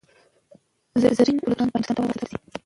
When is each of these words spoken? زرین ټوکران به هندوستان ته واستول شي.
زرین 1.17 1.37
ټوکران 1.41 1.67
به 1.71 1.75
هندوستان 1.77 1.95
ته 1.97 2.01
واستول 2.03 2.27
شي. 2.31 2.37